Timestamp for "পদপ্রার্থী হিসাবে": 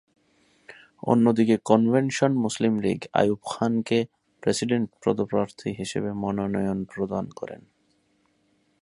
5.03-6.09